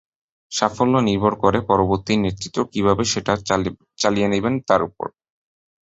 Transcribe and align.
সাফল্য 0.51 0.95
নির্ভর 1.07 1.33
করে 1.43 1.59
পরবর্তী 1.69 2.13
নেতৃত্ব 2.17 2.57
কীভাবে 2.73 3.03
সেটা 3.13 3.33
চালিয়ে 3.99 4.27
নেবেন, 4.27 4.53
তার 4.67 4.81
ওপর। 4.87 5.07